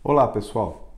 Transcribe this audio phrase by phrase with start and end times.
[0.00, 0.94] Olá pessoal!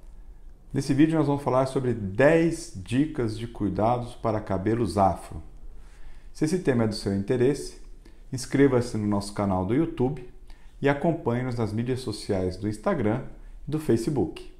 [0.75, 5.43] Nesse vídeo nós vamos falar sobre 10 dicas de cuidados para cabelos afro.
[6.35, 7.81] Se esse tema é do seu interesse,
[8.31, 10.29] inscreva-se no nosso canal do YouTube
[10.83, 13.25] e acompanhe-nos nas mídias sociais do Instagram
[13.67, 14.53] e do Facebook.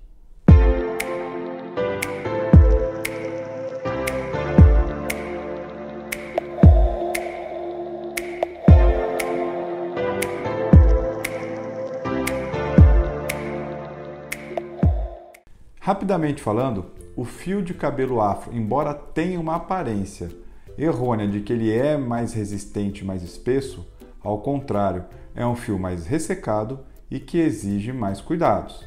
[15.91, 16.87] Rapidamente falando,
[17.17, 20.31] o fio de cabelo afro, embora tenha uma aparência
[20.79, 23.85] errônea de que ele é mais resistente, mais espesso,
[24.23, 25.05] ao contrário,
[25.35, 26.79] é um fio mais ressecado
[27.11, 28.87] e que exige mais cuidados.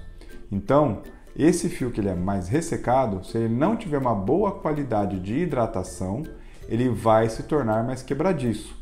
[0.50, 1.02] Então,
[1.36, 5.40] esse fio que ele é mais ressecado, se ele não tiver uma boa qualidade de
[5.40, 6.24] hidratação,
[6.70, 8.82] ele vai se tornar mais quebradiço.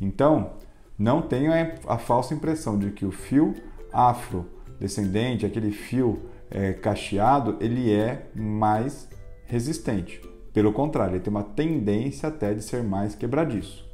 [0.00, 0.52] Então,
[0.98, 3.54] não tenha a falsa impressão de que o fio
[3.92, 4.46] afro
[4.80, 9.08] descendente, aquele fio é, cacheado, ele é mais
[9.44, 10.20] resistente.
[10.52, 13.88] Pelo contrário, ele tem uma tendência até de ser mais quebradiço.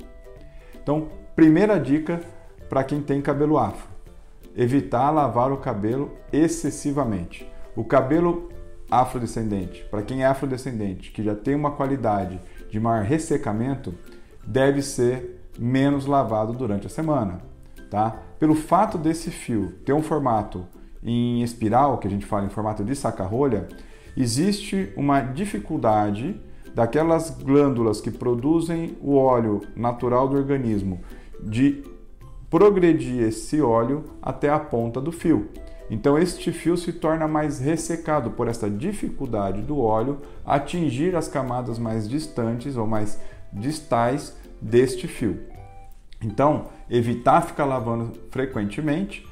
[0.82, 2.20] Então, primeira dica
[2.68, 3.88] para quem tem cabelo afro:
[4.56, 7.50] evitar lavar o cabelo excessivamente.
[7.76, 8.50] O cabelo
[8.90, 12.40] afrodescendente, para quem é afrodescendente, que já tem uma qualidade
[12.70, 13.94] de maior ressecamento,
[14.46, 17.40] deve ser menos lavado durante a semana,
[17.90, 18.22] tá?
[18.38, 20.66] Pelo fato desse fio ter um formato
[21.04, 23.68] em espiral, que a gente fala em formato de saca-rolha,
[24.16, 26.40] existe uma dificuldade
[26.74, 31.00] daquelas glândulas que produzem o óleo natural do organismo
[31.40, 31.84] de
[32.50, 35.48] progredir esse óleo até a ponta do fio.
[35.90, 41.78] Então este fio se torna mais ressecado por essa dificuldade do óleo atingir as camadas
[41.78, 43.20] mais distantes ou mais
[43.52, 45.38] distais deste fio.
[46.22, 49.26] Então, evitar ficar lavando frequentemente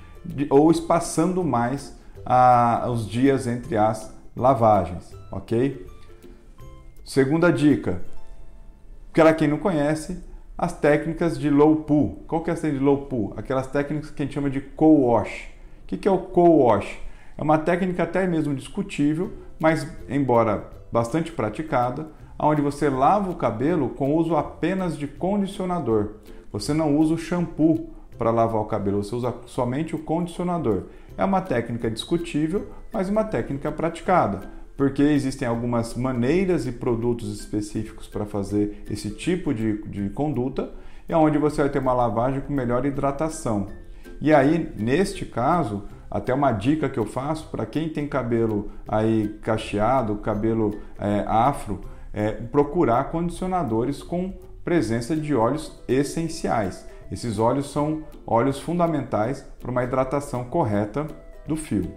[0.50, 5.86] ou espaçando mais a, os dias entre as lavagens, ok?
[7.04, 8.02] Segunda dica,
[9.12, 10.22] para quem não conhece,
[10.56, 12.22] as técnicas de low pull.
[12.26, 13.34] Qual que é essa de low pull?
[13.36, 15.48] Aquelas técnicas que a gente chama de co-wash.
[15.82, 16.98] O que, que é o co-wash?
[17.36, 22.06] É uma técnica até mesmo discutível, mas embora bastante praticada,
[22.38, 26.14] onde você lava o cabelo com uso apenas de condicionador.
[26.52, 27.90] Você não usa o shampoo
[28.22, 30.84] para lavar o cabelo, você usa somente o condicionador.
[31.18, 38.06] É uma técnica discutível, mas uma técnica praticada, porque existem algumas maneiras e produtos específicos
[38.06, 40.72] para fazer esse tipo de, de conduta,
[41.08, 43.66] e onde você vai ter uma lavagem com melhor hidratação.
[44.20, 49.36] E aí, neste caso, até uma dica que eu faço para quem tem cabelo aí
[49.42, 51.80] cacheado, cabelo é, afro,
[52.12, 54.32] é procurar condicionadores com
[54.64, 56.91] presença de óleos essenciais.
[57.12, 61.06] Esses óleos são óleos fundamentais para uma hidratação correta
[61.46, 61.92] do fio.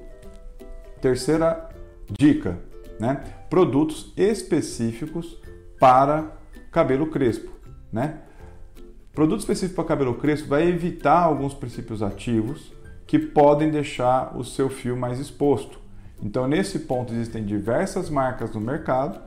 [0.99, 1.69] Terceira
[2.11, 2.59] dica,
[2.99, 3.23] né?
[3.49, 5.39] Produtos específicos
[5.79, 6.35] para
[6.69, 7.49] cabelo crespo,
[7.93, 8.23] né?
[9.13, 12.73] Produto específico para cabelo crespo vai evitar alguns princípios ativos
[13.07, 15.79] que podem deixar o seu fio mais exposto.
[16.21, 19.21] Então, nesse ponto existem diversas marcas no mercado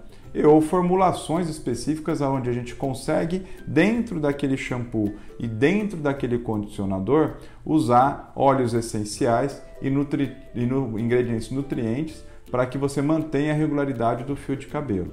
[0.45, 8.33] ou formulações específicas onde a gente consegue, dentro daquele shampoo e dentro daquele condicionador, usar
[8.37, 14.37] óleos essenciais e, nutri e no, ingredientes nutrientes para que você mantenha a regularidade do
[14.37, 15.13] fio de cabelo.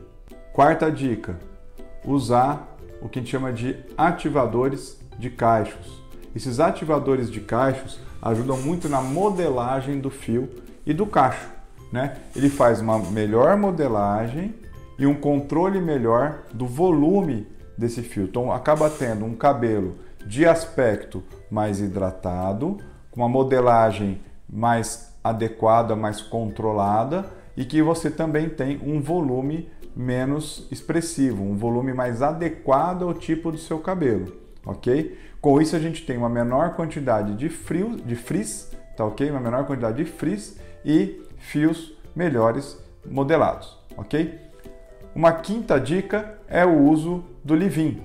[0.53, 1.39] Quarta dica:
[2.05, 6.03] usar o que a gente chama de ativadores de cachos.
[6.35, 10.49] Esses ativadores de cachos ajudam muito na modelagem do fio
[10.85, 11.49] e do cacho.
[11.91, 12.17] Né?
[12.35, 14.53] Ele faz uma melhor modelagem
[14.97, 17.47] e um controle melhor do volume
[17.77, 18.23] desse fio.
[18.23, 19.95] Então acaba tendo um cabelo
[20.25, 22.77] de aspecto mais hidratado,
[23.11, 27.25] com uma modelagem mais adequada, mais controlada
[27.55, 33.51] e que você também tem um volume menos expressivo, um volume mais adequado ao tipo
[33.51, 34.35] do seu cabelo,
[34.65, 35.17] ok?
[35.39, 39.29] Com isso a gente tem uma menor quantidade de frio, de frizz, tá ok?
[39.31, 42.77] Uma menor quantidade de frizz e fios melhores
[43.09, 44.37] modelados, ok?
[45.15, 48.01] Uma quinta dica é o uso do Livin.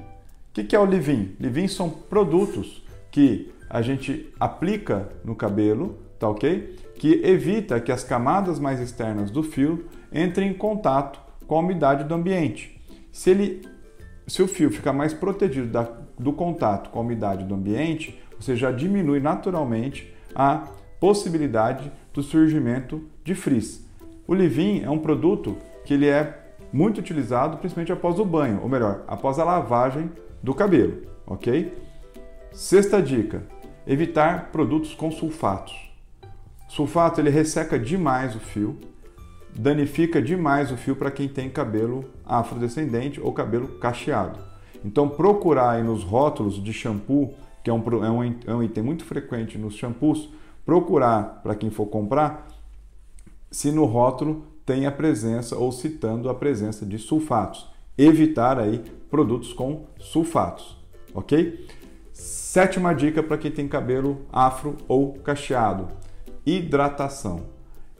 [0.50, 1.34] O que é o Livin?
[1.40, 6.76] Livin são produtos que a gente aplica no cabelo, tá ok?
[6.94, 12.04] Que evita que as camadas mais externas do fio entrem em contato com a umidade
[12.04, 12.80] do ambiente.
[13.10, 13.62] Se, ele,
[14.28, 18.54] se o fio ficar mais protegido da, do contato com a umidade do ambiente, você
[18.54, 20.68] já diminui naturalmente a
[21.00, 23.84] possibilidade do surgimento de frizz.
[24.28, 26.39] O Livin é um produto que ele é
[26.72, 30.10] muito utilizado principalmente após o banho, ou melhor, após a lavagem
[30.42, 31.72] do cabelo, ok?
[32.52, 33.42] Sexta dica:
[33.86, 35.90] evitar produtos com sulfatos.
[36.68, 38.78] Sulfato ele resseca demais o fio,
[39.54, 44.38] danifica demais o fio para quem tem cabelo afrodescendente ou cabelo cacheado.
[44.84, 48.84] Então procurar aí nos rótulos de shampoo, que é um, é um, é um item
[48.84, 50.30] muito frequente nos shampoos,
[50.64, 52.46] procurar para quem for comprar
[53.50, 57.68] se no rótulo tem a presença ou citando a presença de sulfatos.
[57.98, 58.80] Evitar aí
[59.10, 60.76] produtos com sulfatos,
[61.12, 61.66] ok?
[62.12, 65.88] Sétima dica para quem tem cabelo afro ou cacheado:
[66.46, 67.46] hidratação.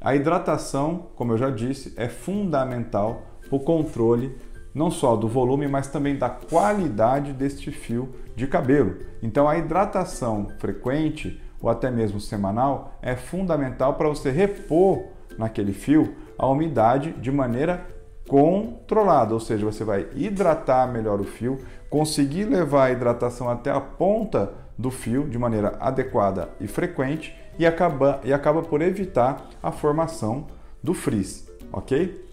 [0.01, 4.33] A hidratação, como eu já disse, é fundamental para o controle
[4.73, 8.99] não só do volume, mas também da qualidade deste fio de cabelo.
[9.21, 15.03] Então, a hidratação frequente ou até mesmo semanal é fundamental para você repor
[15.41, 17.87] naquele fio a umidade de maneira
[18.29, 21.59] controlada, ou seja, você vai hidratar melhor o fio,
[21.89, 27.67] conseguir levar a hidratação até a ponta do fio de maneira adequada e frequente e
[27.67, 30.47] acaba, e acaba por evitar a formação
[30.83, 32.25] do frizz, ok?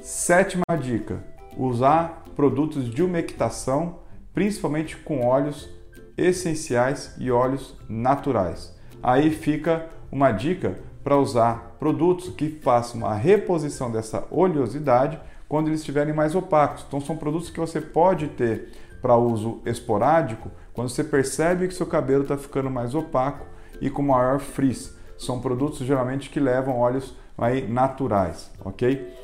[0.00, 1.22] Sétima dica:
[1.56, 3.98] usar produtos de umectação,
[4.32, 5.68] principalmente com óleos
[6.16, 8.74] essenciais e óleos naturais.
[9.02, 15.18] Aí fica uma dica para usar produtos que façam a reposição dessa oleosidade
[15.48, 16.84] quando eles estiverem mais opacos.
[16.86, 18.68] Então são produtos que você pode ter
[19.00, 23.46] para uso esporádico quando você percebe que seu cabelo está ficando mais opaco
[23.80, 24.94] e com maior frizz.
[25.18, 29.16] São produtos geralmente que levam óleos aí naturais, ok?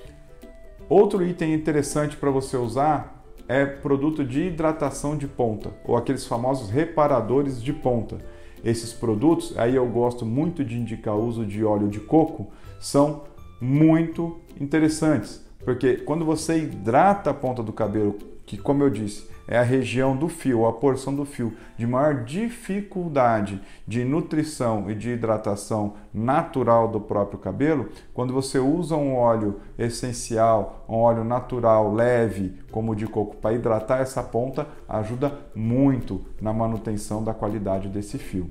[0.88, 6.70] Outro item interessante para você usar é produto de hidratação de ponta, ou aqueles famosos
[6.70, 8.16] reparadores de ponta.
[8.64, 12.48] Esses produtos, aí eu gosto muito de indicar o uso de óleo de coco,
[12.80, 13.24] são
[13.60, 18.16] muito interessantes, porque quando você hidrata a ponta do cabelo,
[18.46, 22.24] que como eu disse, é a região do fio, a porção do fio de maior
[22.24, 29.60] dificuldade de nutrição e de hidratação natural do próprio cabelo, quando você usa um óleo
[29.78, 36.24] essencial, um óleo natural leve, como o de coco, para hidratar essa ponta, ajuda muito
[36.40, 38.50] na manutenção da qualidade desse fio.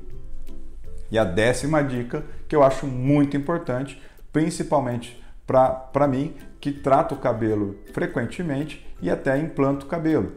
[1.12, 4.02] E a décima dica, que eu acho muito importante,
[4.32, 10.34] principalmente para mim, que trato o cabelo frequentemente e até implanto o cabelo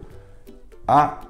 [0.86, 1.20] a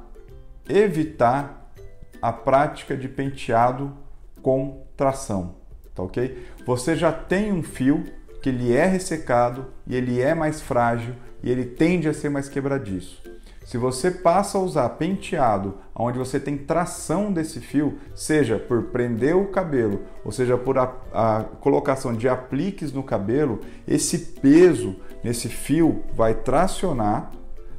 [0.69, 1.73] evitar
[2.21, 3.97] a prática de penteado
[4.43, 5.57] com tração,
[5.95, 6.47] tá ok?
[6.65, 8.05] Você já tem um fio
[8.43, 12.49] que ele é ressecado e ele é mais frágil e ele tende a ser mais
[12.49, 13.23] quebradiço.
[13.69, 19.37] Se você passa a usar penteado, onde você tem tração desse fio, seja por prender
[19.37, 25.51] o cabelo, ou seja por a, a colocação de apliques no cabelo, esse peso nesse
[25.51, 27.31] fio vai tracionar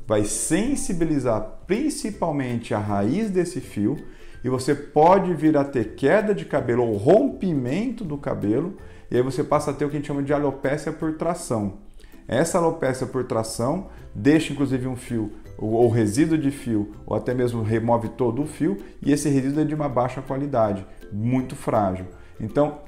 [0.05, 3.97] vai sensibilizar principalmente a raiz desse fio
[4.43, 8.77] e você pode vir a ter queda de cabelo ou rompimento do cabelo,
[9.09, 11.79] e aí você passa a ter o que a gente chama de alopécia por tração.
[12.27, 17.61] Essa alopécia por tração deixa inclusive um fio ou resíduo de fio, ou até mesmo
[17.61, 22.05] remove todo o fio, e esse resíduo é de uma baixa qualidade, muito frágil.
[22.39, 22.79] Então,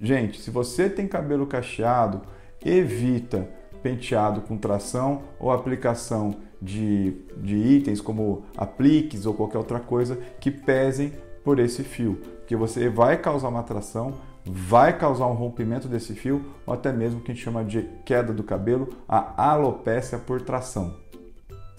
[0.00, 2.22] gente, se você tem cabelo cacheado,
[2.64, 3.48] evita
[3.82, 10.50] penteado com tração ou aplicação de, de itens como apliques ou qualquer outra coisa que
[10.50, 11.12] pesem
[11.42, 14.14] por esse fio, que você vai causar uma tração,
[14.44, 17.82] vai causar um rompimento desse fio ou até mesmo o que a gente chama de
[18.04, 21.09] queda do cabelo, a alopécia por tração.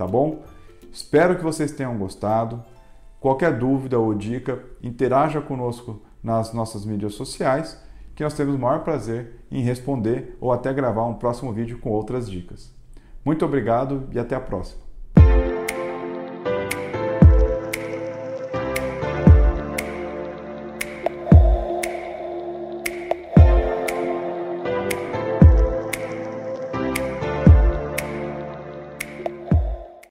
[0.02, 0.42] Tá bom?
[0.92, 2.64] Espero que vocês tenham gostado.
[3.20, 7.80] Qualquer dúvida ou dica, interaja conosco nas nossas mídias sociais
[8.16, 11.92] que nós temos o maior prazer em responder ou até gravar um próximo vídeo com
[11.92, 12.74] outras dicas.
[13.24, 14.91] Muito obrigado e até a próxima!